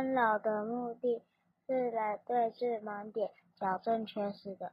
[0.00, 1.20] 干扰的目的
[1.66, 4.72] 是来对治盲点，矫正缺失的。